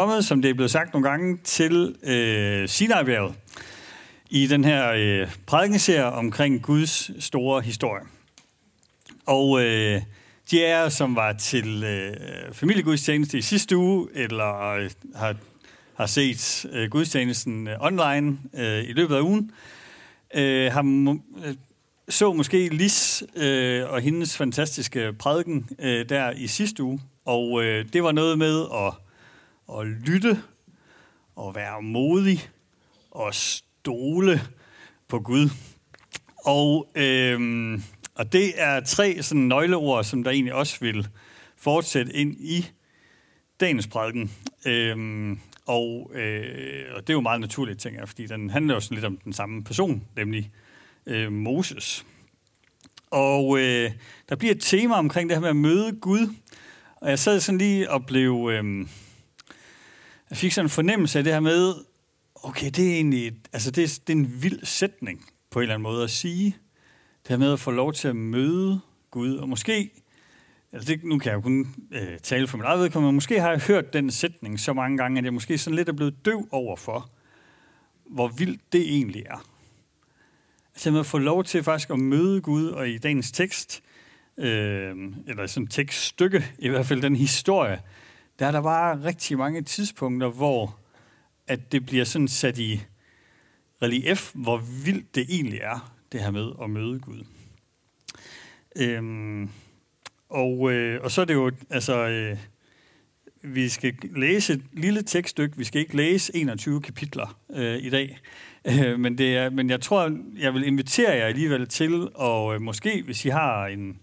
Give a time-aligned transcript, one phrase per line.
[0.00, 3.34] kommet, som det er blevet sagt nogle gange, til øh, Sinai-bjerget
[4.30, 8.02] i den her øh, prædikenserie omkring Guds store historie.
[9.26, 10.02] Og øh,
[10.50, 12.16] de er som var til øh,
[12.52, 15.34] familiegudstjeneste i sidste uge, eller øh, har,
[15.94, 19.50] har set øh, gudstjenesten øh, online øh, i løbet af ugen,
[20.34, 20.82] øh, har
[21.46, 21.54] øh,
[22.08, 27.00] så måske Lis øh, og hendes fantastiske prædiken øh, der i sidste uge.
[27.24, 29.05] Og øh, det var noget med at
[29.72, 30.42] at lytte
[31.36, 32.48] og være modig
[33.10, 34.40] og stole
[35.08, 35.48] på Gud.
[36.46, 37.82] Og, øhm,
[38.14, 41.08] og det er tre sådan nøgleord, som der egentlig også vil
[41.56, 42.70] fortsætte ind i
[43.60, 44.30] dagens prædiken.
[44.66, 48.80] Øhm, og, øh, og det er jo meget naturligt, tænker jeg, fordi den handler jo
[48.80, 50.50] sådan lidt om den samme person, nemlig
[51.06, 52.06] øh, Moses.
[53.10, 53.90] Og øh,
[54.28, 56.34] der bliver et tema omkring det her med at møde Gud.
[56.96, 58.50] Og jeg sad sådan lige og blev...
[58.52, 58.86] Øh,
[60.30, 61.74] jeg fik sådan en fornemmelse af det her med,
[62.34, 65.74] okay, det er egentlig, altså det er, det er en vild sætning på en eller
[65.74, 66.56] anden måde at sige.
[67.22, 69.90] Det her med at få lov til at møde Gud, og måske,
[70.72, 73.40] altså det, nu kan jeg jo kun øh, tale for mit eget vedkommende, men måske
[73.40, 76.24] har jeg hørt den sætning så mange gange, at jeg måske sådan lidt er blevet
[76.24, 77.10] døv over for,
[78.06, 79.46] hvor vildt det egentlig er.
[80.74, 83.82] Altså med at få lov til faktisk at møde Gud, og i dagens tekst,
[84.38, 84.96] øh,
[85.26, 87.80] eller sådan tekststykke, i hvert fald den historie,
[88.38, 90.78] der er der bare rigtig mange tidspunkter, hvor
[91.46, 92.82] at det bliver sådan sat i
[93.82, 97.24] relief, hvor vildt det egentlig er, det her med at møde Gud.
[98.76, 99.50] Øhm,
[100.28, 102.38] og, øh, og så er det jo, altså, øh,
[103.42, 105.56] vi skal læse et lille tekststykke.
[105.56, 108.18] Vi skal ikke læse 21 kapitler øh, i dag.
[108.64, 112.60] Øh, men, det er, men jeg tror, jeg vil invitere jer alligevel til, og øh,
[112.60, 113.98] måske, hvis I har en,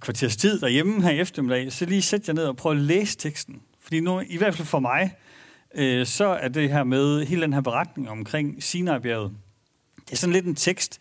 [0.00, 2.80] et kvarters tid derhjemme her i eftermiddag, så lige sætte jer ned og prøve at
[2.80, 3.62] læse teksten.
[3.80, 5.14] Fordi nu, i hvert fald for mig,
[5.74, 9.32] øh, så er det her med hele den her beretning omkring Sinai-bjerget,
[10.06, 10.98] det er sådan lidt en tekst,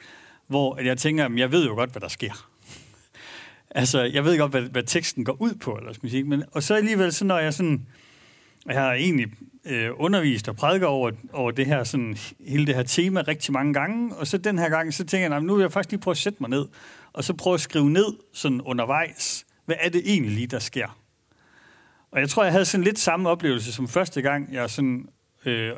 [0.48, 2.50] hvor jeg tænker, at jeg ved jo godt, hvad der sker.
[3.82, 6.24] altså, jeg ved godt, hvad, hvad teksten går ud på, eller skal sige.
[6.24, 7.86] Men, og så alligevel, så når jeg sådan,
[8.66, 9.28] jeg har egentlig
[9.66, 12.18] øh, undervist og prædiker over, over det her, sådan,
[12.48, 15.42] hele det her tema rigtig mange gange, og så den her gang, så tænker jeg,
[15.42, 16.66] nu vil jeg faktisk lige prøve at sætte mig ned,
[17.14, 21.00] og så prøve at skrive ned sådan undervejs, hvad er det egentlig lige, der sker?
[22.12, 25.10] Og jeg tror, jeg havde sådan lidt samme oplevelse som første gang, jeg sådan,
[25.46, 25.74] øh,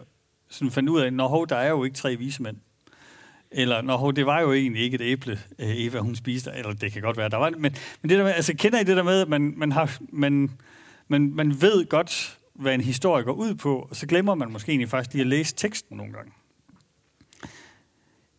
[0.49, 2.57] sådan fandt ud af, når der er jo ikke tre visemænd.
[3.51, 6.91] Eller, når det var jo egentlig ikke et æble, øh, Eva hun spiste, eller det
[6.91, 9.03] kan godt være, der var men, men det der med, altså kender I det der
[9.03, 10.51] med, at man, man, har, man,
[11.07, 14.69] man, man ved godt, hvad en historie går ud på, og så glemmer man måske
[14.69, 16.31] egentlig faktisk lige at læse teksten nogle gange.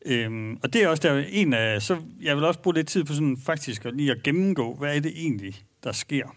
[0.06, 3.04] Øhm, og det er også der en af, så jeg vil også bruge lidt tid
[3.04, 6.36] på sådan faktisk at lige at gennemgå, hvad er det egentlig, der sker.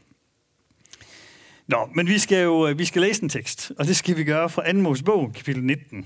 [1.67, 4.23] Nå, men vi skal jo øh, vi skal læse en tekst, og det skal vi
[4.23, 4.77] gøre fra 2.
[4.77, 6.05] Mosebog, kapitel 19,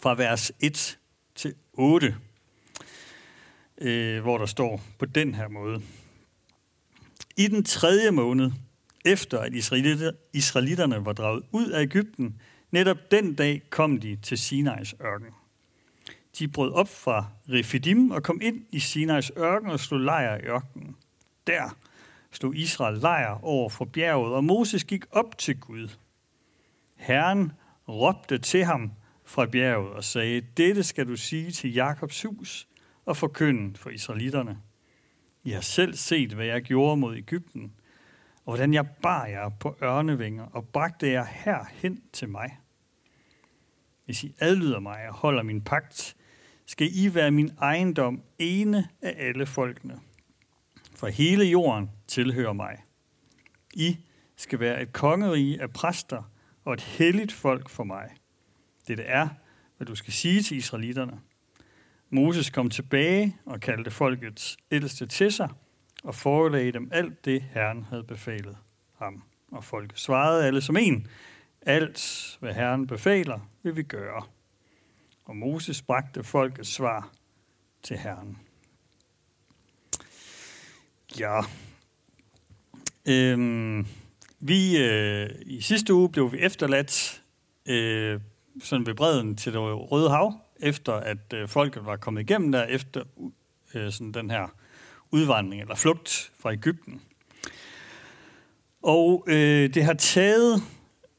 [0.00, 0.98] fra vers 1
[1.34, 2.16] til 8,
[3.80, 5.82] øh, hvor der står på den her måde.
[7.36, 8.50] I den tredje måned,
[9.04, 9.52] efter at
[10.32, 15.39] israelitterne var draget ud af Ægypten, netop den dag kom de til Sinais ørken.
[16.38, 20.46] De brød op fra Refidim og kom ind i Sinais ørken og slog lejr i
[20.46, 20.96] ørkenen.
[21.46, 21.76] Der
[22.30, 25.88] slog Israel lejr over for bjerget, og Moses gik op til Gud.
[26.96, 27.52] Herren
[27.88, 28.92] råbte til ham
[29.24, 32.68] fra bjerget og sagde, dette skal du sige til Jakobs hus
[33.04, 34.58] og forkynde for israelitterne.
[35.44, 37.72] I har selv set, hvad jeg gjorde mod Ægypten,
[38.44, 42.58] og hvordan jeg bar jer på ørnevinger og bragte jer herhen til mig.
[44.04, 46.16] Hvis I adlyder mig og holder min pagt,
[46.70, 50.00] skal I være min ejendom ene af alle folkene.
[50.94, 52.84] For hele jorden tilhører mig.
[53.74, 53.98] I
[54.36, 56.22] skal være et kongerige af præster
[56.64, 58.10] og et helligt folk for mig.
[58.88, 59.28] Det er,
[59.76, 61.20] hvad du skal sige til israelitterne.
[62.10, 65.48] Moses kom tilbage og kaldte folkets ældste til sig
[66.04, 68.56] og forelagde dem alt det, Herren havde befalet
[68.98, 69.22] ham.
[69.52, 71.06] Og folket svarede alle som en,
[71.62, 74.22] alt hvad Herren befaler, vil vi gøre.
[75.30, 77.10] Og Moses bragte folkets svar
[77.82, 78.38] til Herren.
[81.18, 81.40] Ja.
[83.08, 83.86] Øhm,
[84.40, 87.22] vi, øh, I sidste uge blev vi efterladt
[87.66, 88.20] øh,
[88.62, 92.64] sådan ved bredden til det Røde Hav, efter at øh, folket var kommet igennem der,
[92.64, 93.04] efter
[93.74, 94.48] øh, sådan den her
[95.10, 97.00] udvandring eller flugt fra Ægypten.
[98.82, 100.62] Og øh, det har taget,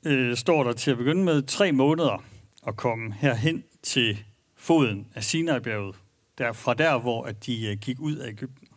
[0.06, 2.24] øh, står der til at begynde med, tre måneder
[2.68, 4.24] at komme herhen til
[4.56, 5.96] foden af Sinai-bjerget,
[6.38, 8.68] der, fra der, hvor at de øh, gik ud af Ægypten.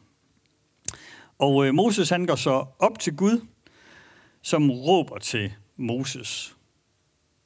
[1.38, 3.46] Og øh, Moses han går så op til Gud,
[4.42, 6.56] som råber til Moses.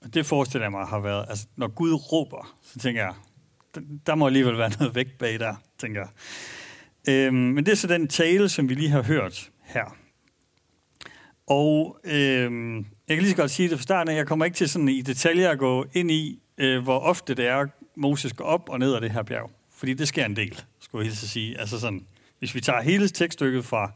[0.01, 3.15] Og det forestiller jeg mig har været, altså når Gud råber, så tænker jeg,
[4.07, 6.11] der må alligevel være noget væk bag der, tænker jeg.
[7.09, 9.97] Øhm, men det er så den tale, som vi lige har hørt her.
[11.47, 14.69] Og øhm, jeg kan lige så godt sige det fra starten, jeg kommer ikke til
[14.69, 18.69] sådan i detaljer at gå ind i, øh, hvor ofte det er, Moses går op
[18.69, 19.51] og ned af det her bjerg.
[19.71, 21.61] Fordi det sker en del, skulle jeg hilse sige.
[21.61, 22.07] Altså sådan,
[22.39, 23.93] hvis vi tager hele tekststykket fra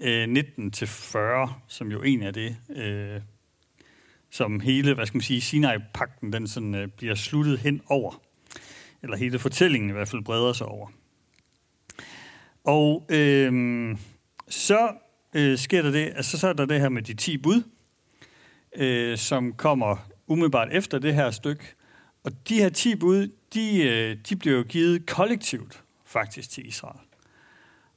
[0.00, 3.20] øh, 19 til 40, som jo en af det, øh,
[4.30, 8.22] som hele, hvad skal man sige, Sinai-pakten, den sådan, øh, bliver sluttet hen over.
[9.02, 10.88] Eller hele fortællingen i hvert fald breder sig over.
[12.64, 13.96] Og øh,
[14.48, 14.92] så
[15.34, 17.62] øh, sker der det, altså så er der det her med de 10 bud,
[18.76, 21.64] øh, som kommer umiddelbart efter det her stykke.
[22.24, 27.00] Og de her 10 bud, de, øh, de blev jo givet kollektivt faktisk til Israel.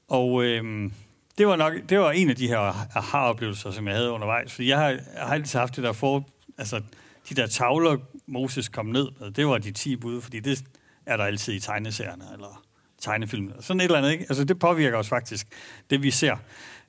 [0.07, 0.91] Og øh,
[1.37, 2.57] det var nok det var en af de her
[2.97, 4.53] aha-oplevelser, som jeg havde undervejs.
[4.53, 6.29] Fordi jeg har, jeg har altid haft det der for...
[6.57, 6.81] Altså,
[7.29, 7.97] de der tavler,
[8.27, 10.63] Moses kom ned med, det var de 10 bud, fordi det
[11.05, 12.63] er der altid i tegneserierne, eller
[13.01, 13.53] tegnefilmene.
[13.59, 14.25] sådan et eller andet, ikke?
[14.29, 15.47] Altså, det påvirker os faktisk,
[15.89, 16.35] det vi ser.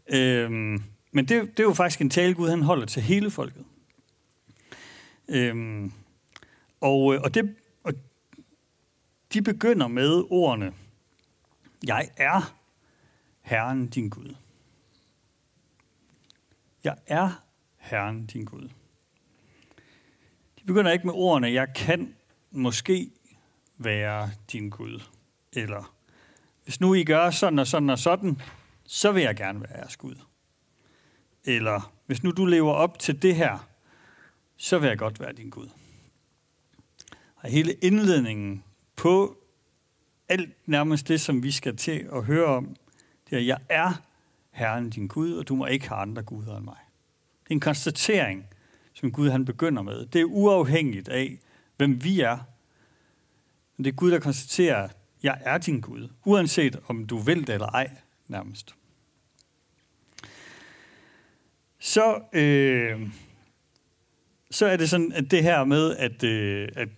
[0.09, 0.83] Øhm,
[1.13, 3.65] men det, det er jo faktisk en tale, Gud han holder til hele folket.
[5.29, 5.93] Øhm,
[6.81, 7.93] og, øh, og, det, og
[9.33, 10.75] de begynder med ordene,
[11.87, 12.55] jeg er
[13.41, 14.35] Herren din Gud.
[16.85, 17.43] Jeg er
[17.77, 18.69] Herren din Gud.
[20.59, 22.15] De begynder ikke med ordene, jeg kan
[22.51, 23.11] måske
[23.79, 25.03] være din Gud.
[25.53, 25.97] Eller,
[26.65, 28.41] hvis nu I gør sådan og sådan og sådan,
[28.85, 30.17] så vil jeg gerne være jeres Gud.
[31.45, 33.69] Eller, hvis nu du lever op til det her,
[34.57, 35.69] så vil jeg godt være din Gud.
[37.37, 38.65] Og hele indledningen
[38.97, 39.39] på
[40.29, 42.77] alt nærmest det, som vi skal til at høre om,
[43.31, 44.03] det er, jeg er
[44.51, 46.79] Herren din Gud, og du må ikke have andre guder end mig.
[47.45, 48.47] Det er en konstatering,
[48.95, 50.07] som Gud han begynder med.
[50.07, 51.39] Det er uafhængigt af,
[51.77, 52.39] hvem vi er.
[53.77, 54.89] Men det er Gud, der konstaterer,
[55.23, 57.91] jeg er din Gud, uanset om du vil det eller ej,
[58.29, 58.75] nærmest.
[61.79, 63.09] Så, øh,
[64.57, 66.89] så er det sådan, at det her med, at, øh, at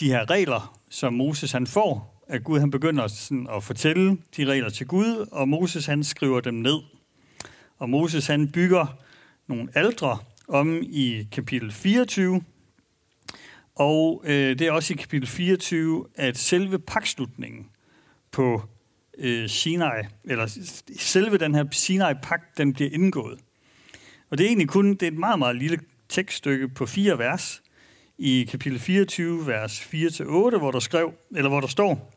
[0.00, 4.44] de her regler, som Moses han får, at Gud han begynder sådan at fortælle de
[4.44, 6.78] regler til Gud, og Moses han skriver dem ned.
[7.78, 8.98] Og Moses han bygger
[9.46, 12.42] nogle aldre om i kapitel 24,
[13.74, 17.66] og øh, det er også i kapitel 24, at selve pakslutningen
[18.30, 18.62] på
[19.18, 20.58] øh, Sinai, eller
[20.98, 23.38] selve den her Sinai-pagt, den bliver indgået.
[24.30, 27.62] Og det er egentlig kun det er et meget, meget lille tekststykke på fire vers
[28.18, 30.24] i kapitel 24, vers 4-8,
[30.58, 32.12] hvor der, skrev, eller hvor der står,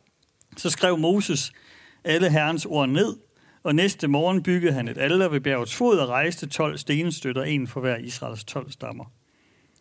[0.58, 1.52] så skrev Moses
[2.04, 3.18] alle herrens ord ned,
[3.64, 7.68] og næste morgen byggede han et alder ved bjergets fod og rejste 12 stenstøtter, en
[7.68, 9.06] for hver Israels 12 stammer.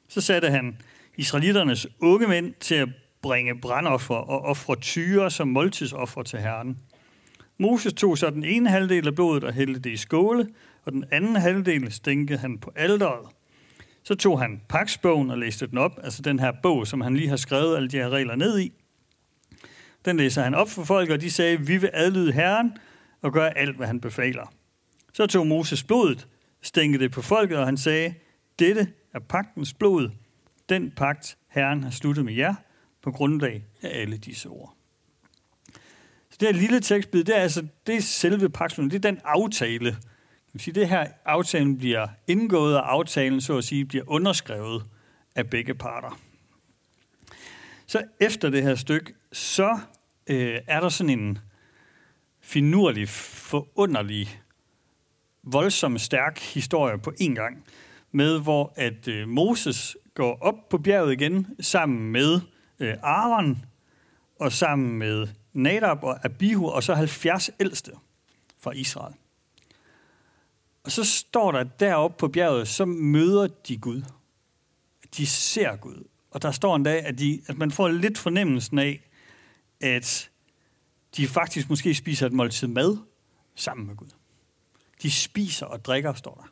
[0.09, 0.81] Så satte han
[1.17, 2.89] israeliternes unge mænd til at
[3.23, 6.79] bringe brandoffer og ofre tyre som måltidsoffer til Herren.
[7.59, 10.49] Moses tog så den ene halvdel af blodet og hældte det i skåle,
[10.85, 13.38] og den anden halvdel stænkede han på alderet.
[14.03, 17.29] Så tog han paksbogen og læste den op, altså den her bog, som han lige
[17.29, 18.73] har skrevet alle de her regler ned i.
[20.05, 22.73] Den læser han op for folk, og de sagde, vi vil adlyde Herren
[23.23, 24.53] og gøre alt, hvad han befaler.
[25.13, 26.29] Så tog Moses blodet,
[26.63, 28.15] stænkede det på folket, og han sagde,
[28.59, 30.11] dette er pagtens blod,
[30.69, 32.55] den pagt, Herren har sluttet med jer,
[33.03, 34.75] på grundlag af alle disse ord.
[36.31, 39.21] Så det her lille tekstbid, det er altså det er selve pagten, det er den
[39.25, 39.97] aftale
[40.53, 44.85] kan sige, det her aftalen bliver indgået, og aftalen så at sige bliver underskrevet
[45.35, 46.21] af begge parter.
[47.87, 49.79] Så efter det her stykke, så
[50.27, 51.39] øh, er der sådan en
[52.41, 54.41] finurlig, forunderlig,
[55.43, 57.65] voldsom, stærk historie på en gang,
[58.13, 62.41] med hvor at øh, Moses går op på bjerget igen sammen med
[62.79, 63.65] øh, Aaron
[64.41, 67.93] og sammen med Nadab og Abihu og så 70 ældste
[68.59, 69.15] fra Israel.
[70.85, 74.03] Og så står der deroppe på bjerget, så møder de Gud.
[75.17, 76.05] De ser Gud.
[76.31, 79.09] Og der står en dag, at, de, at man får lidt fornemmelsen af,
[79.81, 80.31] at
[81.17, 82.97] de faktisk måske spiser et måltid mad
[83.55, 84.09] sammen med Gud.
[85.03, 86.49] De spiser og drikker, står der.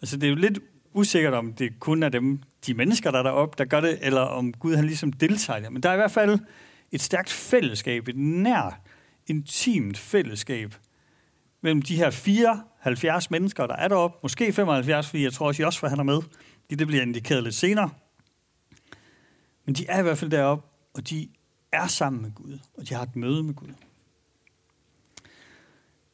[0.00, 0.58] Altså det er jo lidt
[0.92, 4.20] usikkert, om det kun er dem, de mennesker, der er deroppe, der gør det, eller
[4.20, 5.70] om Gud han ligesom deltager.
[5.70, 6.38] Men der er i hvert fald
[6.92, 8.80] et stærkt fællesskab, et nær,
[9.26, 10.74] intimt fællesskab
[11.60, 14.18] mellem de her fire 70 mennesker, der er deroppe.
[14.22, 16.22] Måske 75, fordi jeg tror også, Josfa han er med.
[16.70, 17.90] Det bliver indikeret lidt senere.
[19.64, 21.28] Men de er i hvert fald deroppe, og de
[21.72, 23.68] er sammen med Gud, og de har et møde med Gud.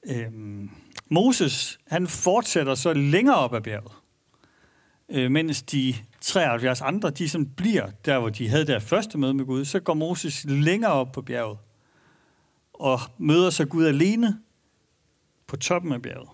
[0.07, 0.71] Øhm,
[1.09, 3.93] Moses, han fortsætter så længere op ad bjerget.
[5.09, 9.35] øh, mens de 73 andre, de som bliver der, hvor de havde deres første møde
[9.35, 11.59] med Gud, så går Moses længere op på bjerget
[12.73, 14.41] og møder så Gud alene
[15.47, 16.29] på toppen af bjerget.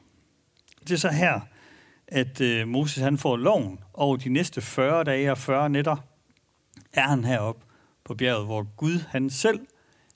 [0.89, 1.41] Det er så her,
[2.09, 5.97] at øh, Moses han får loven over de næste 40 dage og 40 nætter,
[6.93, 7.67] er han heroppe
[8.05, 9.61] på bjerget, hvor Gud han selv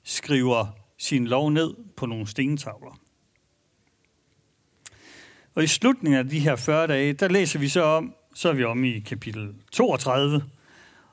[0.03, 2.99] skriver sin lov ned på nogle stentavler.
[5.55, 8.53] Og i slutningen af de her 40 dage, der læser vi så om, så er
[8.53, 10.43] vi om i kapitel 32,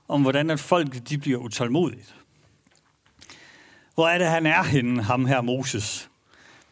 [0.08, 2.14] om hvordan at folk de bliver utålmodigt.
[3.94, 6.10] Hvor er det, han er henne, ham her Moses?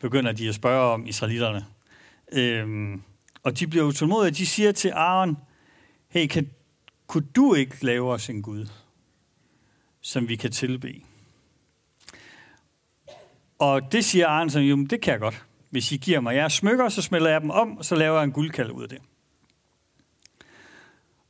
[0.01, 1.67] Begynder de at spørge om israelitterne.
[2.33, 3.03] Øhm,
[3.43, 5.37] og de bliver utålmodige, de siger til Aaron,
[6.09, 6.51] hey, kan,
[7.07, 8.67] kunne du ikke lave os en Gud,
[10.01, 11.03] som vi kan tilbe?
[13.59, 15.45] Og det siger Aaron, så, jo, det kan jeg godt.
[15.71, 18.25] Hvis I giver mig jeres smykker, så smelter jeg dem om, og så laver jeg
[18.25, 18.99] en guldkald ud af det.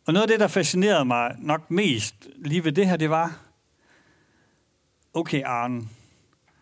[0.07, 3.41] Og noget af det, der fascinerede mig nok mest lige ved det her, det var,
[5.15, 5.81] okay Arne,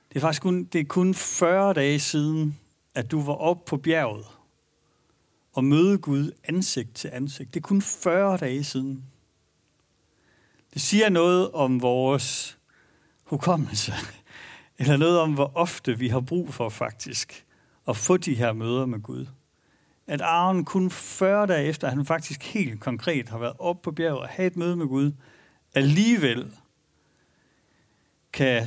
[0.08, 2.58] det er faktisk kun, det er kun 40 dage siden,
[2.94, 4.26] at du var oppe på bjerget
[5.52, 7.54] og møde Gud ansigt til ansigt.
[7.54, 9.04] Det er kun 40 dage siden.
[10.74, 12.58] Det siger noget om vores
[13.24, 13.92] hukommelse,
[14.78, 17.46] eller noget om, hvor ofte vi har brug for faktisk
[17.88, 19.26] at få de her møder med Gud.
[20.06, 23.90] At Aaron kun 40 dage efter, at han faktisk helt konkret har været oppe på
[23.90, 25.12] bjerget og havde et møde med Gud,
[25.74, 26.52] alligevel
[28.32, 28.66] kan,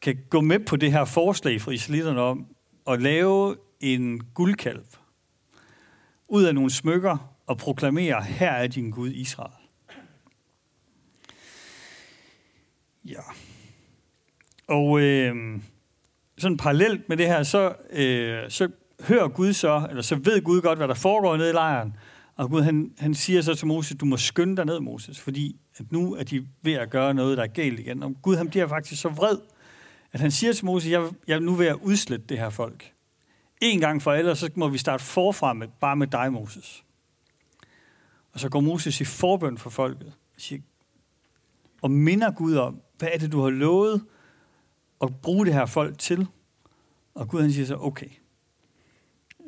[0.00, 2.46] kan gå med på det her forslag fra israelitterne om
[2.86, 4.84] at lave en guldkalv
[6.28, 9.52] ud af nogle smykker og proklamere, her er din Gud Israel.
[13.04, 13.20] Ja.
[14.66, 15.60] Og øh,
[16.38, 18.68] sådan parallelt med det her, så, øh, så
[19.00, 21.96] hører Gud så, eller så ved Gud godt, hvad der foregår nede i lejren.
[22.36, 25.56] Og Gud, han, han siger så til Moses, du må skynde dig ned, Moses, fordi
[25.76, 28.02] at nu er de ved at gøre noget, der er galt igen.
[28.02, 29.36] Og Gud, han bliver faktisk så vred,
[30.12, 32.92] at han siger til Moses, jeg, jeg nu vil jeg udslette det her folk.
[33.60, 36.84] En gang for alle, så må vi starte forfra med, bare med dig, Moses.
[38.32, 40.62] Og så går Moses i forbøn for folket siger
[41.82, 44.04] og minder Gud om, hvad er det, du har lovet
[45.02, 46.26] at bruge det her folk til?
[47.14, 48.08] Og Gud han siger så, okay.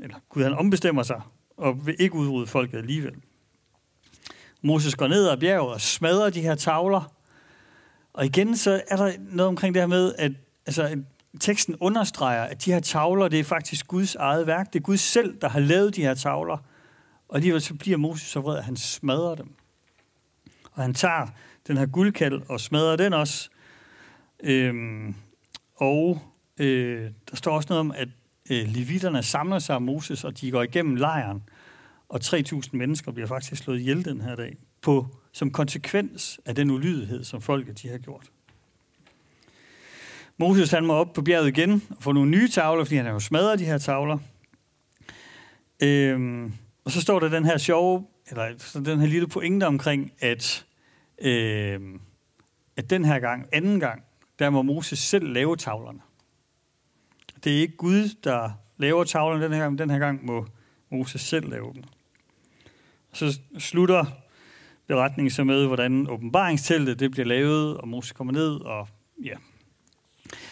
[0.02, 1.20] Eller Gud han ombestemmer sig,
[1.56, 3.14] og vil ikke udrydde folket alligevel.
[4.62, 7.14] Moses går ned ad bjerget og smadrer de her tavler.
[8.12, 10.32] Og igen så er der noget omkring det her med, at
[10.66, 11.02] altså,
[11.40, 14.72] teksten understreger, at de her tavler, det er faktisk Guds eget værk.
[14.72, 16.58] Det er Gud selv, der har lavet de her tavler.
[17.28, 19.54] Og alligevel så bliver Moses så vred, at han smadrer dem.
[20.72, 21.26] Og han tager
[21.66, 23.50] den her guldkald og smadrer den også.
[24.42, 25.14] Øhm,
[25.76, 26.20] og
[26.60, 28.08] øh, der står også noget om, at
[28.50, 31.42] øh, levitterne samler sig om Moses, og de går igennem lejren.
[32.08, 36.70] Og 3.000 mennesker bliver faktisk slået ihjel den her dag, på, som konsekvens af den
[36.70, 38.30] ulydighed, som folket de har gjort.
[40.38, 43.12] Moses han må op på bjerget igen og få nogle nye tavler, fordi han har
[43.12, 44.18] jo smadret de her tavler.
[45.82, 46.52] Øhm,
[46.84, 50.66] og så står der den her sjove, eller så den her lille pointe omkring, at,
[51.18, 52.00] øhm,
[52.76, 54.02] at den her gang, anden gang,
[54.38, 56.00] der må Moses selv lave tavlerne.
[57.44, 60.46] Det er ikke Gud, der laver tavlerne den her gang, men den her gang må
[60.90, 61.82] Moses selv lave dem.
[63.12, 64.04] Så slutter
[64.86, 68.88] beretningen så med, hvordan åbenbaringsteltet det bliver lavet, og Moses kommer ned, og
[69.24, 69.34] ja,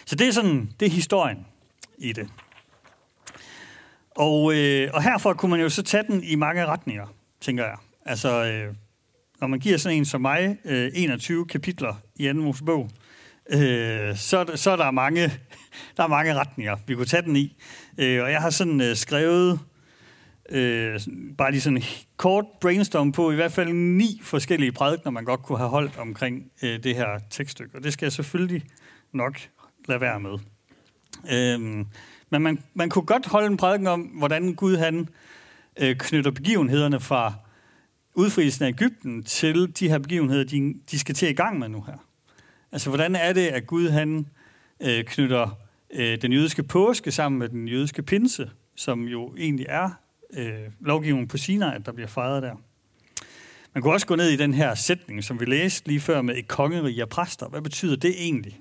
[0.05, 1.45] så det er sådan, det er historien
[1.97, 2.29] i det.
[4.15, 7.07] Og, øh, og herfra kunne man jo så tage den i mange retninger,
[7.41, 7.77] tænker jeg.
[8.05, 8.73] Altså, øh,
[9.41, 12.89] når man giver sådan en som mig øh, 21 kapitler i anden Mosebog,
[13.49, 15.21] øh, så, så er der mange,
[15.97, 17.57] der er mange retninger, vi kunne tage den i.
[17.97, 19.59] Øh, og jeg har sådan øh, skrevet
[20.49, 20.99] øh,
[21.37, 21.83] bare lige sådan
[22.17, 26.51] kort brainstorm på i hvert fald ni forskellige prædikner, man godt kunne have holdt omkring
[26.63, 27.77] øh, det her tekststykke.
[27.77, 28.63] Og det skal jeg selvfølgelig
[29.13, 29.39] nok
[29.87, 30.37] lade være med.
[31.31, 31.87] Øhm,
[32.29, 35.09] men man, man kunne godt holde en prædiken om, hvordan Gud han
[35.79, 37.33] øh, knytter begivenhederne fra
[38.15, 41.81] udfrielsen af Ægypten til de her begivenheder, de, de skal til i gang med nu
[41.81, 41.97] her.
[42.71, 44.27] Altså, hvordan er det, at Gud han
[44.79, 45.57] øh, knytter
[45.93, 49.89] øh, den jødiske påske sammen med den jødiske pinse, som jo egentlig er
[50.33, 52.55] øh, lovgivningen på Sinai, der bliver fejret der.
[53.73, 56.37] Man kunne også gå ned i den her sætning, som vi læste lige før med
[56.37, 57.49] et kongerige af præster.
[57.49, 58.59] Hvad betyder det egentlig?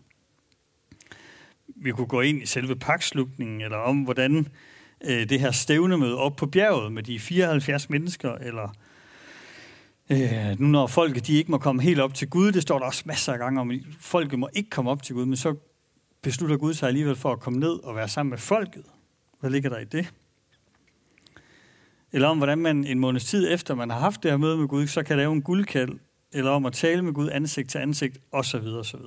[1.82, 4.46] Vi kunne gå ind i selve pakslukningen, eller om hvordan
[5.04, 8.74] øh, det her stævnemøde op på bjerget med de 74 mennesker, eller
[10.10, 12.86] øh, nu når folket de ikke må komme helt op til Gud, det står der
[12.86, 15.54] også masser af gange om, folket må ikke komme op til Gud, men så
[16.22, 18.84] beslutter Gud sig alligevel for at komme ned og være sammen med folket.
[19.40, 20.12] Hvad ligger der i det?
[22.12, 24.68] eller om hvordan man en måneds tid efter, man har haft det her møde med
[24.68, 25.98] Gud, så kan lave en guldkald,
[26.32, 28.66] eller om at tale med Gud ansigt til ansigt, osv.
[28.66, 29.00] osv.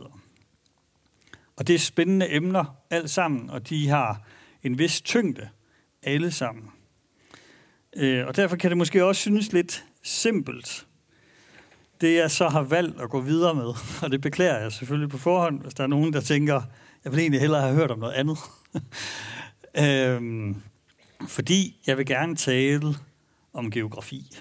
[1.57, 4.21] Og det er spændende emner alt sammen, og de har
[4.63, 5.49] en vis tyngde
[6.03, 6.71] alle sammen.
[7.95, 10.87] Øh, og derfor kan det måske også synes lidt simpelt,
[12.01, 15.17] det jeg så har valgt at gå videre med, og det beklager jeg selvfølgelig på
[15.17, 16.61] forhånd, hvis der er nogen, der tænker,
[17.03, 18.37] jeg vil egentlig hellere have hørt om noget andet.
[19.85, 20.61] øhm,
[21.27, 22.95] fordi jeg vil gerne tale
[23.53, 24.37] om geografi.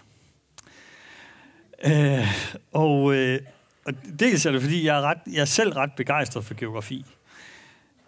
[1.84, 2.28] Øh,
[2.72, 3.40] og, øh,
[3.84, 7.04] og dels er det, fordi jeg er, ret, jeg er selv ret begejstret for geografi.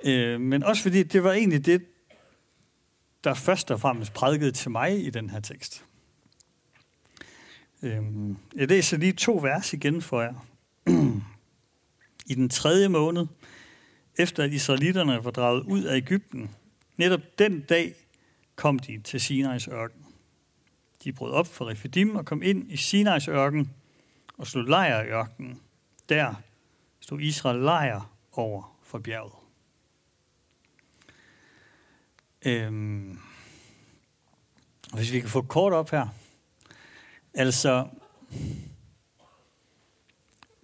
[0.05, 1.85] Øh, men også fordi det var egentlig det,
[3.25, 5.85] der først og fremmest prædikede til mig i den her tekst.
[7.83, 8.03] Øh,
[8.57, 10.47] jeg læser lige to vers igen for jer.
[12.31, 13.27] I den tredje måned,
[14.19, 16.51] efter at israelitterne var draget ud af Ægypten,
[16.97, 17.95] netop den dag
[18.57, 20.07] kom de til Sinais ørken.
[21.05, 23.71] De brød op fra Refidim og kom ind i Sinais ørken
[24.39, 25.61] og slog lejr i ørkenen.
[26.09, 26.35] Der
[27.01, 29.33] stod Israel lejr over for bjerget.
[32.47, 33.19] Øhm,
[34.95, 36.09] hvis vi kan få kort op her.
[37.35, 37.89] Altså,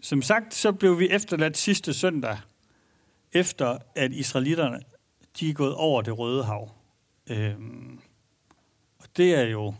[0.01, 2.39] som sagt, så blev vi efterladt sidste søndag,
[3.33, 4.83] efter at israelitterne
[5.41, 6.71] de er gået over det røde hav.
[7.27, 8.01] Øhm,
[8.99, 9.75] og det er jo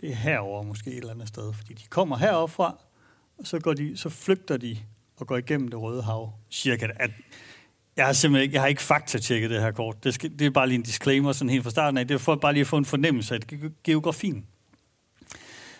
[0.00, 2.78] det er herover måske et eller andet sted, fordi de kommer heroppe fra,
[3.38, 4.78] og så, går de, så flygter de
[5.16, 6.32] og går igennem det røde hav.
[6.50, 6.88] Cirka.
[6.96, 7.10] At,
[7.96, 10.04] jeg har simpelthen ikke, jeg har ikke faktatjekket det her kort.
[10.04, 12.08] Det, skal, det er bare lige en disclaimer sådan helt fra starten af.
[12.08, 13.40] Det er for bare lige at få en fornemmelse af
[13.84, 14.46] geografien.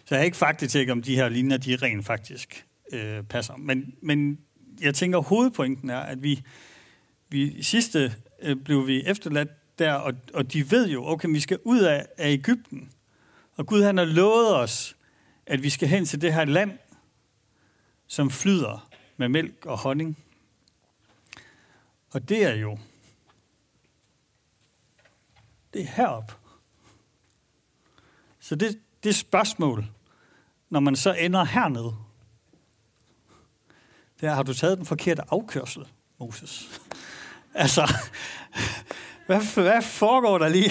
[0.04, 3.56] Så jeg har ikke faktatjekket, om de her linjer, de rent faktisk øh, passer.
[3.56, 4.38] Men, men
[4.80, 6.42] jeg tænker, hovedpointen er, at vi,
[7.28, 11.58] vi sidste øh, blev vi efterladt der, og, og de ved jo, okay, vi skal
[11.64, 12.90] ud af, af Ægypten.
[13.56, 14.96] Og Gud han har lovet os,
[15.46, 16.70] at vi skal hen til det her land,
[18.06, 20.18] som flyder med mælk og honning.
[22.10, 22.78] Og det er jo,
[25.72, 26.38] det er herop.
[28.40, 29.86] Så det, det spørgsmål,
[30.70, 31.96] når man så ender hernede,
[34.20, 35.88] det er, har du taget den forkerte afkørsel,
[36.18, 36.80] Moses?
[37.54, 37.94] altså,
[39.26, 40.70] hvad, hvad foregår der lige?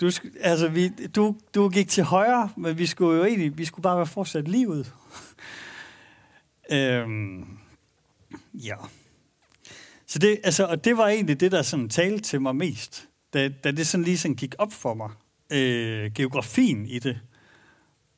[0.00, 3.82] Du, altså, vi, du, du gik til højre, men vi skulle jo egentlig, vi skulle
[3.82, 4.94] bare være fortsat livet
[6.70, 7.58] øhm,
[8.54, 8.76] ja.
[10.06, 13.48] Så det, altså, og det var egentlig det, der sådan talte til mig mest, da,
[13.48, 15.10] da det sådan lige sådan gik op for mig.
[15.50, 17.20] Øh, geografien i det,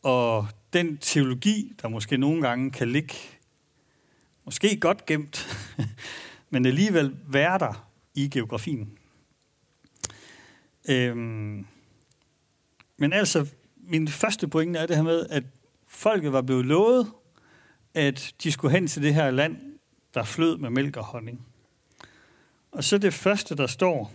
[0.02, 3.14] og den teologi, der måske nogle gange kan ligge,
[4.44, 5.48] måske godt gemt,
[6.50, 8.98] men alligevel være der i geografien.
[10.88, 11.66] Øhm,
[12.96, 15.44] men altså, min første pointe er det her med, at
[15.88, 17.12] folket var blevet lovet,
[17.94, 19.56] at de skulle hen til det her land,
[20.14, 21.46] der flød med mælk og honning.
[22.72, 24.12] Og så det første, der står,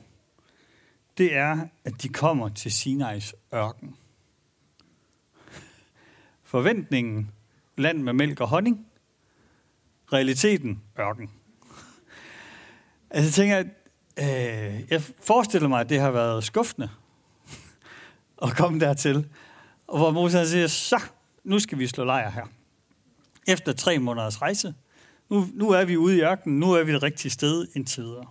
[1.17, 3.95] det er, at de kommer til Sinais ørken.
[6.43, 7.31] Forventningen,
[7.77, 8.87] land med mælk og honning.
[10.13, 11.31] Realiteten, ørken.
[13.09, 13.73] Altså jeg tænker,
[14.19, 16.89] øh, jeg forestiller mig, at det har været skuffende
[18.41, 19.29] at komme dertil.
[19.87, 21.01] Og hvor Moses siger, så
[21.43, 22.45] nu skal vi slå lejr her.
[23.47, 24.73] Efter tre måneders rejse,
[25.29, 28.25] nu, nu er vi ude i ørkenen, nu er vi det rigtige sted indtil videre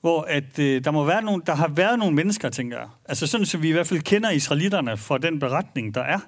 [0.00, 2.88] hvor at, øh, der må være nogle, der har været nogle mennesker, tænker jeg.
[3.04, 6.18] Altså sådan, som vi i hvert fald kender israelitterne for den beretning, der er.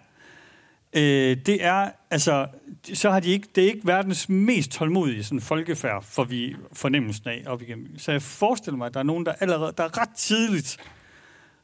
[0.92, 2.46] Øh, det er, altså,
[2.94, 7.28] så har de ikke, det er ikke verdens mest tålmodige sådan folkefærd, for vi fornemmelsen
[7.28, 7.98] af op igennem.
[7.98, 10.76] Så jeg forestiller mig, at der er nogen, der allerede, der ret tidligt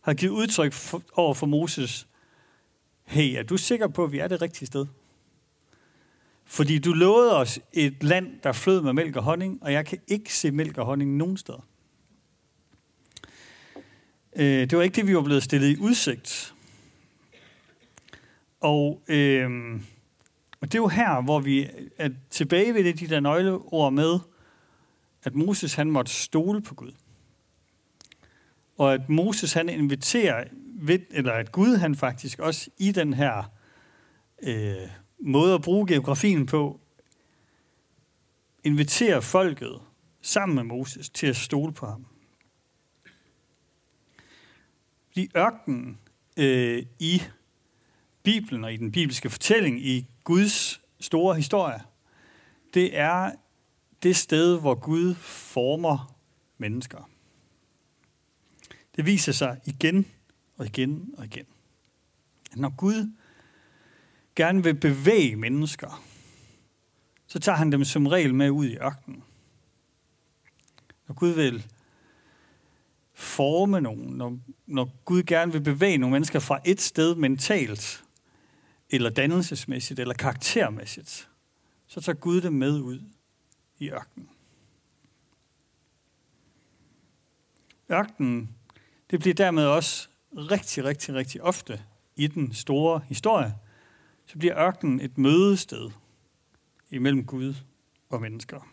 [0.00, 2.06] har givet udtryk for, over for Moses,
[3.04, 4.86] hey, er du sikker på, at vi er det rigtige sted?
[6.46, 9.98] Fordi du lovede os et land, der flød med mælk og honning, og jeg kan
[10.08, 11.66] ikke se mælk og honning nogen steder.
[14.36, 16.54] Øh, det var ikke det, vi var blevet stillet i udsigt.
[18.60, 19.80] Og, øh,
[20.60, 24.18] og det er jo her, hvor vi er tilbage ved det, de der nøgleord med,
[25.22, 26.92] at Moses han måtte stole på Gud.
[28.78, 30.44] Og at Moses han inviterer,
[30.78, 33.52] ved, eller at Gud han faktisk også i den her
[34.42, 36.80] øh, måde at bruge geografien på,
[38.64, 39.80] inviterer folket
[40.20, 42.06] sammen med Moses til at stole på ham.
[45.08, 45.98] Fordi ørkenen
[46.36, 47.22] øh, i
[48.22, 51.80] Bibelen og i den bibelske fortælling, i Guds store historie,
[52.74, 53.32] det er
[54.02, 56.16] det sted, hvor Gud former
[56.58, 57.10] mennesker.
[58.96, 60.06] Det viser sig igen
[60.56, 61.46] og igen og igen.
[62.56, 63.12] Når Gud
[64.36, 66.04] gerne vil bevæge mennesker,
[67.26, 69.22] så tager han dem som regel med ud i ørkenen.
[71.08, 71.66] Når Gud vil
[73.12, 78.04] forme nogen, når, når Gud gerne vil bevæge nogle mennesker fra et sted mentalt,
[78.90, 81.28] eller dannelsesmæssigt, eller karaktermæssigt,
[81.86, 83.00] så tager Gud dem med ud
[83.78, 84.28] i ørkenen.
[87.90, 88.50] Ørkenen,
[89.10, 91.82] det bliver dermed også rigtig, rigtig, rigtig ofte
[92.16, 93.54] i den store historie,
[94.26, 95.90] så bliver ørkenen et mødested
[96.90, 97.54] imellem Gud
[98.10, 98.68] og mennesker.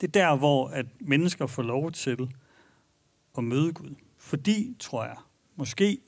[0.00, 2.34] Det er der, hvor at mennesker får lov til
[3.38, 3.94] at møde Gud.
[4.18, 5.16] Fordi, tror jeg,
[5.56, 5.98] måske,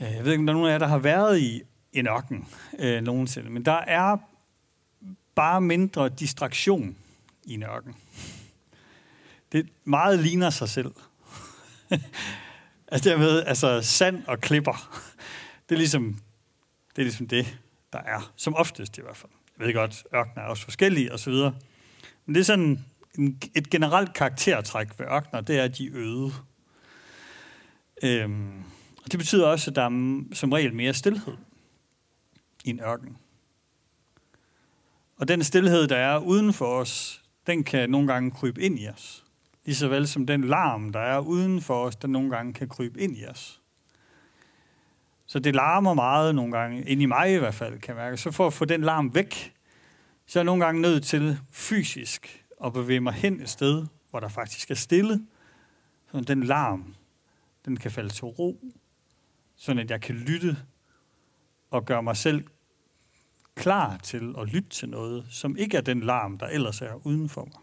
[0.00, 2.06] øh, jeg ved ikke, om der er nogen af jer, der har været i en
[2.06, 4.16] ørken øh, nogensinde, men der er
[5.34, 6.96] bare mindre distraktion
[7.44, 7.96] i en ørken.
[9.52, 10.92] Det meget ligner sig selv.
[12.92, 15.09] altså dermed, altså sand og klipper,
[15.70, 16.14] det er ligesom
[16.96, 17.58] det, er ligesom det
[17.92, 18.32] der er.
[18.36, 19.32] Som oftest i hvert fald.
[19.58, 21.32] Jeg ved godt, ørkener er også forskellige osv.
[22.26, 22.84] Men det er sådan
[23.18, 26.32] en, et generelt karaktertræk ved ørkener, det er, at de er øde.
[28.02, 28.58] Øhm,
[29.04, 31.36] og det betyder også, at der er som regel mere stillhed
[32.64, 33.16] i en ørken.
[35.16, 38.88] Og den stillhed, der er uden for os, den kan nogle gange krybe ind i
[38.88, 39.24] os.
[39.64, 43.00] Ligeså vel som den larm, der er uden for os, den nogle gange kan krybe
[43.00, 43.59] ind i os.
[45.30, 48.16] Så det larmer meget nogle gange, ind i mig i hvert fald, kan jeg mærke.
[48.16, 49.54] Så for at få den larm væk,
[50.26, 54.20] så er jeg nogle gange nødt til fysisk at bevæge mig hen et sted, hvor
[54.20, 55.26] der faktisk er stille,
[56.12, 56.94] så den larm,
[57.64, 58.60] den kan falde til ro,
[59.56, 60.56] så at jeg kan lytte
[61.70, 62.44] og gøre mig selv
[63.54, 67.28] klar til at lytte til noget, som ikke er den larm, der ellers er uden
[67.28, 67.60] for mig.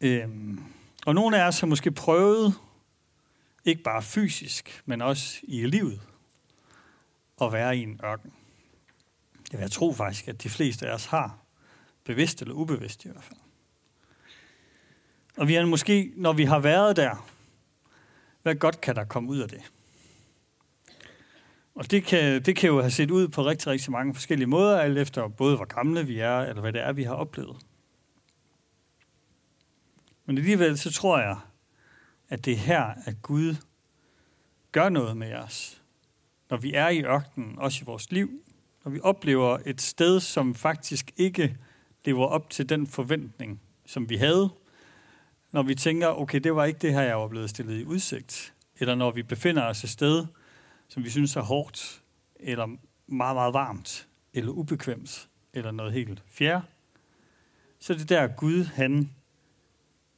[0.00, 0.64] Øhm,
[1.06, 2.54] og nogle af os har måske prøvet
[3.64, 6.00] ikke bare fysisk, men også i livet,
[7.40, 8.32] at være i en ørken.
[9.52, 11.38] Jeg vil tro faktisk, at de fleste af os har,
[12.04, 13.38] bevidst eller ubevidst i hvert fald.
[15.36, 17.28] Og vi har måske, når vi har været der,
[18.42, 19.72] hvad godt kan der komme ud af det?
[21.74, 24.80] Og det kan, det kan jo have set ud på rigtig, rigtig mange forskellige måder,
[24.80, 27.56] alt efter både hvor gamle vi er, eller hvad det er, vi har oplevet.
[30.26, 31.36] Men alligevel så tror jeg,
[32.32, 33.54] at det er her, at Gud
[34.72, 35.82] gør noget med os.
[36.50, 38.42] Når vi er i ørkenen, også i vores liv,
[38.84, 41.56] når vi oplever et sted, som faktisk ikke
[42.04, 44.50] lever op til den forventning, som vi havde,
[45.50, 48.54] når vi tænker, okay, det var ikke det her, jeg var blevet stillet i udsigt,
[48.78, 50.26] eller når vi befinder os et sted,
[50.88, 52.02] som vi synes er hårdt,
[52.36, 52.66] eller
[53.06, 56.64] meget, meget varmt, eller ubekvemt, eller noget helt fjerde,
[57.78, 59.10] så det der Gud, han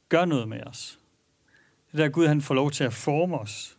[0.09, 0.99] gør noget med os.
[1.95, 3.77] Det der Gud, han får lov til at forme os.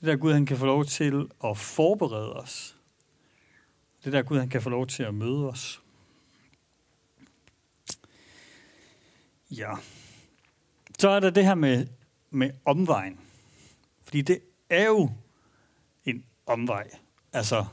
[0.00, 2.76] Det der Gud, han kan få lov til at forberede os.
[4.04, 5.82] Det der Gud, han kan få lov til at møde os.
[9.50, 9.70] Ja.
[10.98, 11.86] Så er der det her med,
[12.30, 13.20] med omvejen.
[14.02, 15.10] Fordi det er jo
[16.04, 16.90] en omvej.
[17.32, 17.64] Altså,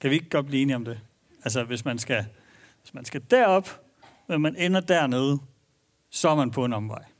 [0.00, 1.00] kan vi ikke godt blive enige om det?
[1.44, 2.26] Altså, hvis man skal,
[2.80, 3.82] hvis man skal derop,
[4.26, 5.38] men man ender dernede,
[6.10, 7.11] så er man på en omvej.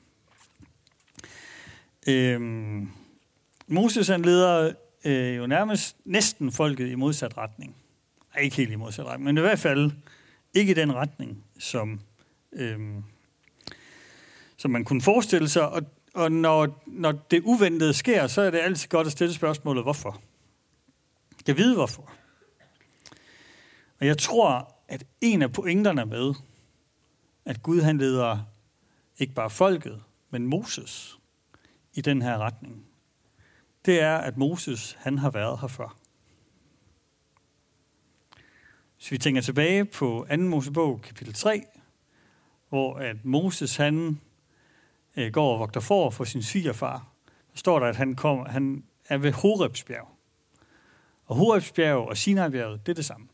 [2.06, 2.88] Øhm,
[3.66, 4.72] Moses han leder
[5.04, 7.76] øh, jo nærmest næsten folket i modsat retning.
[8.34, 9.90] Ej, ikke helt i modsat retning, men i hvert fald
[10.54, 12.00] ikke i den retning, som,
[12.52, 13.04] øhm,
[14.56, 15.68] som man kunne forestille sig.
[15.68, 15.82] Og,
[16.14, 20.22] og når, når det uventede sker, så er det altid godt at stille spørgsmålet, hvorfor?
[21.46, 22.12] Jeg ved hvorfor.
[24.00, 26.34] Og jeg tror, at en af pointerne med,
[27.44, 28.38] at Gud han leder
[29.18, 31.18] ikke bare folket, men Moses
[31.94, 32.86] i den her retning,
[33.84, 35.96] det er, at Moses han har været her før.
[38.96, 40.36] Hvis vi tænker tilbage på 2.
[40.36, 41.64] Mosebog, kapitel 3,
[42.68, 44.20] hvor at Moses han
[45.16, 47.08] øh, går og vogter for for sin svigerfar,
[47.52, 50.08] så står der, at han, kom, han er ved Horebsbjerg.
[51.26, 53.28] Og Horebsbjerg og Sinai-bjerget, det er det samme.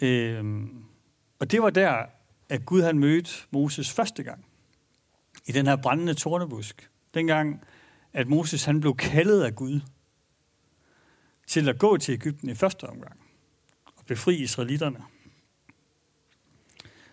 [0.00, 0.84] Øhm,
[1.38, 2.06] og det var der,
[2.48, 4.47] at Gud han mødte Moses første gang.
[5.48, 6.90] I den her brændende tornebusk.
[7.14, 7.64] Dengang,
[8.12, 9.80] at Moses han blev kaldet af Gud
[11.46, 13.20] til at gå til Ægypten i første omgang
[13.96, 15.02] og befri israelitterne.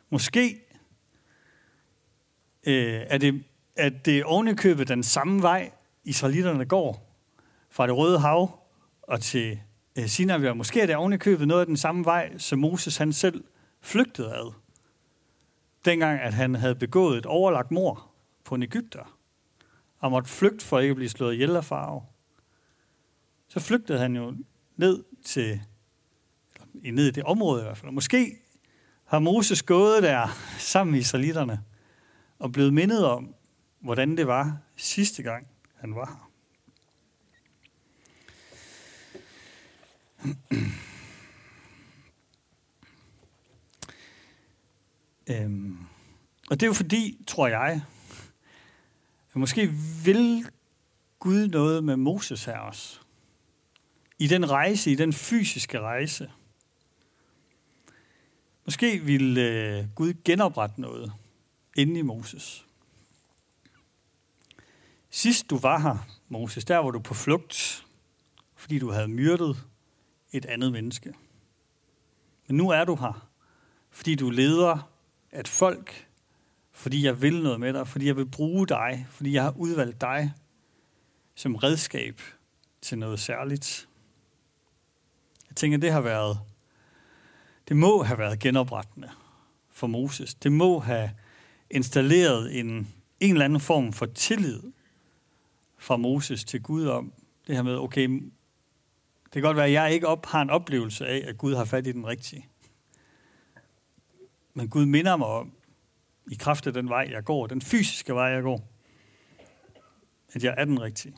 [0.09, 0.61] Måske
[2.67, 3.43] øh, er, det,
[3.75, 5.71] at det ovenikøbet den samme vej,
[6.03, 7.17] israelitterne går
[7.69, 8.59] fra det røde hav
[9.01, 9.59] og til
[9.95, 10.53] øh, Sinai.
[10.53, 13.43] Måske er det ovenikøbet noget af den samme vej, som Moses han selv
[13.81, 14.53] flygtede ad
[15.85, 18.11] dengang at han havde begået et overlagt mor
[18.45, 19.17] på en Ægypter,
[19.99, 22.03] og måtte flygte for ikke at blive slået ihjel af farve.
[23.47, 24.35] Så flygtede han jo
[24.75, 25.61] ned til,
[26.73, 27.91] ned i det område i hvert fald.
[27.91, 28.37] Måske
[29.05, 30.27] har Moses gået der
[30.73, 31.63] sammen med israelitterne
[32.39, 33.35] og blevet mindet om,
[33.79, 36.29] hvordan det var sidste gang, han var her.
[45.43, 45.77] øhm,
[46.49, 47.81] og det er jo fordi, tror jeg,
[49.35, 49.67] men måske
[50.05, 50.45] vil
[51.19, 52.99] Gud noget med Moses her også.
[54.19, 56.31] I den rejse, i den fysiske rejse.
[58.65, 61.13] Måske vil øh, Gud genoprette noget
[61.77, 62.65] inde i Moses.
[65.09, 67.85] Sidst du var her, Moses, der var du på flugt,
[68.55, 69.65] fordi du havde myrdet
[70.31, 71.13] et andet menneske.
[72.47, 73.29] Men nu er du her,
[73.91, 74.91] fordi du leder
[75.33, 76.07] et folk,
[76.75, 80.01] fordi jeg vil noget med dig, fordi jeg vil bruge dig, fordi jeg har udvalgt
[80.01, 80.33] dig
[81.35, 82.21] som redskab
[82.81, 83.87] til noget særligt.
[85.49, 86.39] Jeg tænker, det har været,
[87.67, 89.09] det må have været genoprettende
[89.69, 90.33] for Moses.
[90.33, 91.11] Det må have
[91.69, 92.67] installeret en,
[93.19, 94.63] en eller anden form for tillid
[95.77, 97.13] fra Moses til Gud om
[97.47, 98.09] det her med, okay,
[99.23, 101.65] det kan godt være, at jeg ikke op, har en oplevelse af, at Gud har
[101.65, 102.47] fat i den rigtige.
[104.53, 105.54] Men Gud minder mig om,
[106.31, 108.67] i kraft af den vej, jeg går, den fysiske vej, jeg går,
[110.33, 111.15] at jeg er den rigtige.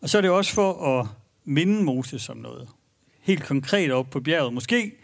[0.00, 1.06] Og så er det også for at
[1.44, 2.68] minde Moses om noget.
[3.20, 4.52] Helt konkret op på bjerget.
[4.54, 4.96] Måske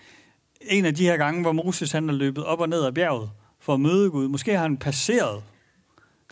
[0.60, 3.30] en af de her gange, hvor Moses han er løbet op og ned ad bjerget
[3.58, 4.28] for at møde Gud.
[4.28, 5.42] Måske har han passeret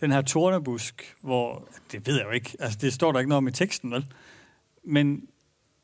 [0.00, 3.38] den her tornebusk, hvor, det ved jeg jo ikke, altså det står der ikke noget
[3.38, 4.06] om i teksten, vel?
[4.84, 5.28] Men,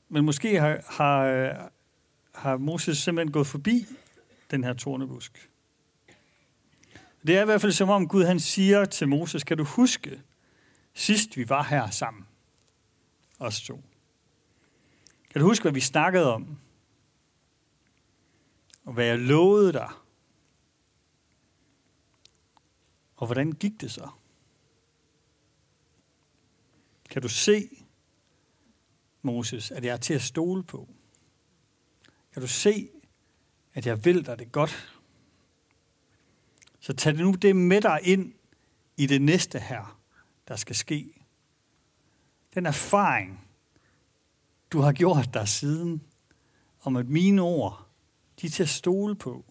[0.09, 1.71] men måske har, har,
[2.35, 3.87] har Moses simpelthen gået forbi
[4.51, 5.51] den her tornebusk.
[7.27, 10.23] Det er i hvert fald som om Gud han siger til Moses, kan du huske,
[10.95, 12.27] sidst vi var her sammen,
[13.39, 13.85] os to.
[15.31, 16.59] Kan du huske, hvad vi snakkede om?
[18.85, 19.91] Og hvad jeg lovede dig?
[23.17, 24.09] Og hvordan gik det så?
[27.11, 27.69] Kan du se,
[29.23, 30.89] Moses, at jeg er til at stole på?
[32.33, 32.91] Kan du se,
[33.81, 35.01] at jeg vil dig det godt?
[36.81, 38.33] Så tag nu det med dig ind
[38.97, 40.01] i det næste her,
[40.49, 41.13] der skal ske.
[42.55, 43.49] Den erfaring,
[44.73, 46.03] du har gjort dig siden,
[46.83, 47.87] om at mine ord,
[48.41, 49.45] de er til at stole på.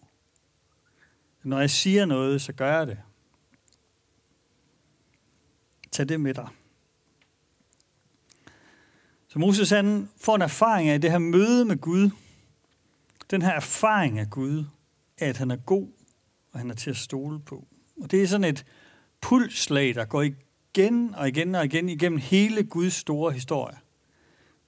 [1.42, 2.98] Når jeg siger noget, så gør jeg det.
[5.90, 6.48] Tag det med dig.
[9.28, 12.10] Så Moses han får en erfaring af det her møde med Gud.
[13.30, 14.64] Den her erfaring af Gud,
[15.18, 15.88] at han er god,
[16.52, 17.66] og han er til at stole på.
[18.00, 18.66] Og det er sådan et
[19.20, 23.78] pulslag, der går igen og igen og igen igennem hele Guds store historie.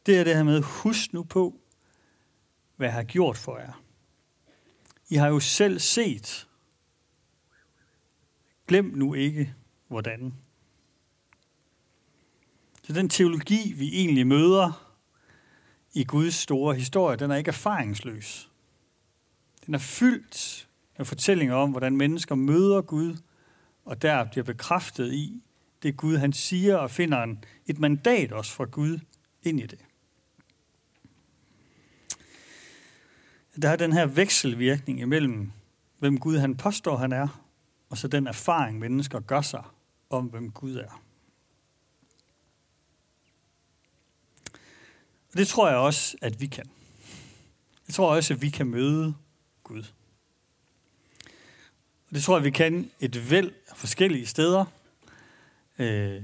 [0.07, 1.61] Det er det her med, husk nu på,
[2.77, 3.83] hvad jeg har gjort for jer.
[5.09, 6.49] I har jo selv set.
[8.69, 9.55] Glem nu ikke,
[9.89, 10.35] hvordan.
[12.83, 14.97] Så den teologi, vi egentlig møder
[15.93, 18.52] i Guds store historie, den er ikke erfaringsløs.
[19.67, 23.17] Den er fyldt af fortællinger om, hvordan mennesker møder Gud,
[23.85, 25.43] og der bliver bekræftet i
[25.83, 28.99] det Gud, han siger, og finder en, et mandat også fra Gud
[29.43, 29.79] ind i det.
[33.63, 35.53] Der er den her vekselvirkning imellem,
[35.99, 37.43] hvem Gud han påstår, han er,
[37.91, 39.65] og så den erfaring, mennesker gør sig
[40.11, 41.03] om, hvem Gud er.
[45.33, 46.71] Og det tror jeg også, at vi kan.
[47.89, 49.15] Jeg tror også, at vi kan møde
[49.73, 49.83] Gud.
[52.09, 54.65] Og det tror jeg, vi kan et væld af forskellige steder.
[55.79, 56.23] Øh,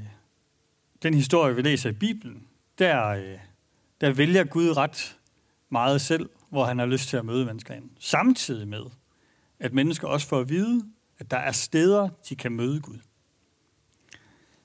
[1.02, 2.46] den historie, vi læser i Bibelen,
[2.78, 3.38] der, øh,
[4.00, 5.18] der vælger Gud ret
[5.68, 7.90] meget selv, hvor han har lyst til at møde mennesker ind.
[7.98, 8.84] Samtidig med,
[9.58, 10.84] at mennesker også får at vide,
[11.18, 12.98] at der er steder, de kan møde Gud.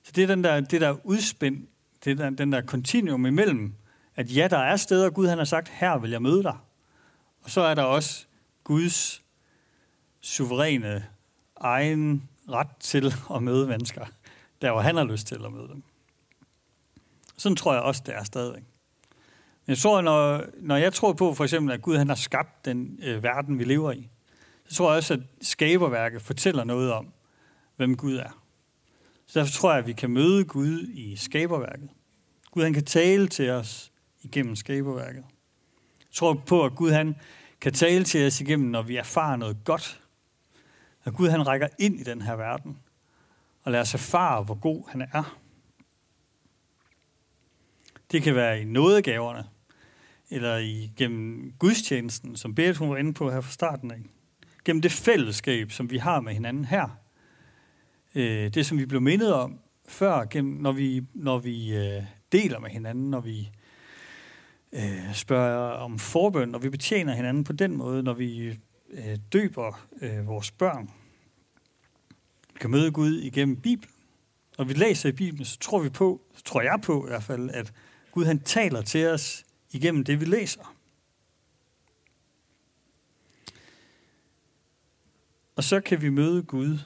[0.03, 1.67] Så det er den der, det der udspænd,
[2.03, 3.73] det er den der kontinuum imellem,
[4.15, 6.57] at ja, der er steder, Gud han har sagt, her vil jeg møde dig.
[7.41, 8.25] Og så er der også
[8.63, 9.23] Guds
[10.21, 11.05] suveræne
[11.55, 14.05] egen ret til at møde mennesker,
[14.61, 15.83] der hvor han har lyst til at møde dem.
[17.37, 18.63] Sådan tror jeg også, det er stadigvæk.
[19.67, 22.99] Jeg tror, når, når jeg tror på for eksempel, at Gud han har skabt den
[23.03, 24.09] øh, verden, vi lever i,
[24.67, 27.13] så tror jeg også, at skaberværket fortæller noget om,
[27.75, 28.43] hvem Gud er.
[29.25, 31.89] Så derfor tror jeg, at vi kan møde Gud i skaberværket.
[32.51, 35.23] Gud han kan tale til os igennem skaberværket.
[35.99, 37.15] Jeg tror på, at Gud han
[37.63, 40.01] kan tale til os igennem, når vi erfarer noget godt.
[41.03, 42.77] At Gud han rækker ind i den her verden
[43.63, 45.37] og lader os erfare, hvor god han er.
[48.11, 49.45] Det kan være i nådegaverne,
[50.29, 53.99] eller i, gennem gudstjenesten, som Berit hun var inde på her fra starten af.
[54.65, 56.99] Gennem det fællesskab, som vi har med hinanden her.
[58.15, 62.59] Øh, det, som vi blev mindet om før, gennem, når vi, når vi øh, deler
[62.59, 63.49] med hinanden, når vi
[64.73, 68.57] øh, spørger om forbøn, og vi betjener hinanden på den måde, når vi
[68.89, 70.91] øh, døber øh, vores børn.
[72.53, 73.93] Vi kan møde Gud igennem Bibelen.
[74.57, 77.23] Når vi læser i Bibelen, så tror vi på, så tror jeg på i hvert
[77.23, 77.73] fald, at
[78.11, 80.75] Gud han taler til os igennem det, vi læser.
[85.55, 86.79] Og så kan vi møde Gud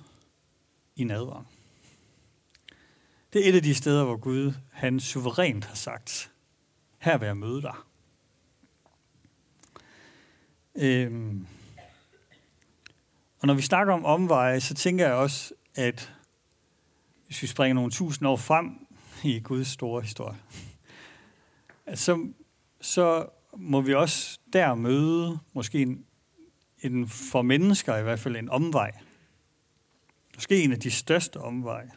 [0.96, 1.48] i nadveren.
[3.34, 6.32] Det er et af de steder, hvor Gud han suverænt har sagt,
[6.98, 7.76] her vil jeg møde dig.
[10.76, 11.48] Øhm.
[13.40, 16.14] Og når vi snakker om omveje, så tænker jeg også, at
[17.26, 18.88] hvis vi springer nogle tusind år frem
[19.24, 20.38] i Guds store historie,
[21.86, 22.28] at så,
[22.82, 26.06] så må vi også der møde måske en,
[26.80, 28.92] en for mennesker i hvert fald en omvej.
[30.36, 31.92] Måske en af de største omveje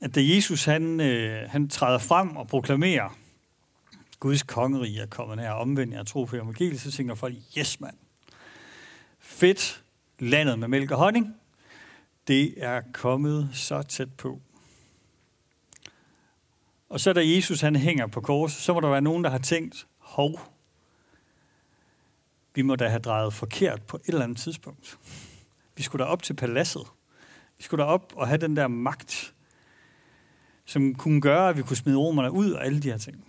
[0.00, 3.18] at da Jesus han, øh, han træder frem og proklamerer,
[4.20, 7.96] Guds kongerige er kommet her, omvendt jeg tro på evangeliet, så tænker folk, yes mand,
[9.18, 9.82] fedt,
[10.18, 11.34] landet med mælk og honning,
[12.28, 14.40] det er kommet så tæt på.
[16.88, 19.38] Og så da Jesus han hænger på korset, så må der være nogen, der har
[19.38, 20.40] tænkt, hov,
[22.54, 24.98] vi må da have drejet forkert på et eller andet tidspunkt.
[25.76, 26.82] Vi skulle da op til paladset.
[27.58, 29.34] Vi skulle da op og have den der magt,
[30.66, 33.24] som kunne gøre, at vi kunne smide romerne ud og alle de her ting.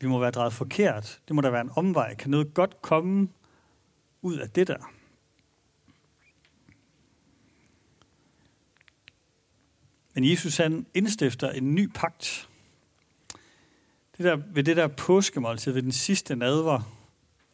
[0.00, 1.20] Vi må være drejet forkert.
[1.28, 2.14] Det må der være en omvej.
[2.14, 3.28] Kan noget godt komme
[4.22, 4.92] ud af det der?
[10.14, 12.48] Men Jesus han indstifter en ny pagt.
[14.16, 16.96] Det der, ved det der påskemåltid, ved den sidste nadver,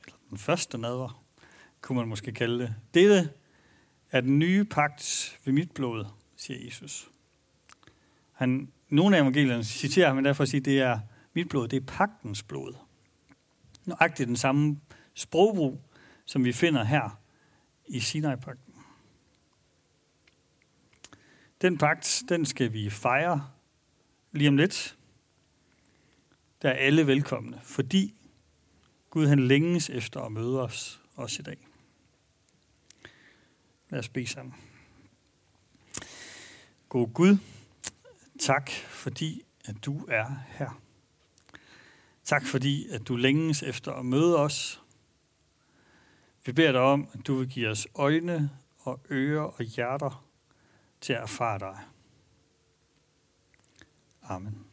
[0.06, 1.24] eller den første nadver,
[1.80, 2.74] kunne man måske kalde det.
[2.94, 3.30] Dette
[4.10, 6.04] er den nye pagt ved mit blod,
[6.36, 7.10] siger Jesus.
[8.36, 11.00] Han, nogle af evangelierne citerer ham derfor at sige, at det er
[11.32, 12.74] mit blod, det er pagtens blod.
[13.84, 14.80] Nøjagtigt den samme
[15.14, 15.80] sprogbrug,
[16.24, 17.20] som vi finder her
[17.86, 18.74] i Sinai-pagten.
[21.62, 23.48] Den pagt, den skal vi fejre
[24.32, 24.98] lige om lidt.
[26.62, 28.14] Der er alle velkomne, fordi
[29.10, 31.68] Gud han længes efter at møde os også i dag.
[33.90, 34.54] Lad os bede sammen.
[36.88, 37.36] God Gud,
[38.40, 40.80] Tak, fordi at du er her.
[42.24, 44.82] Tak, fordi at du længes efter at møde os.
[46.46, 50.26] Vi beder dig om, at du vil give os øjne og ører og hjerter
[51.00, 51.78] til at erfare dig.
[54.22, 54.66] Amen.